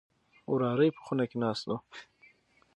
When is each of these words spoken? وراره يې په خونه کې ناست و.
وراره 0.51 0.83
يې 0.87 0.95
په 0.95 1.01
خونه 1.05 1.23
کې 1.29 1.37
ناست 1.43 1.65
و. 1.69 1.71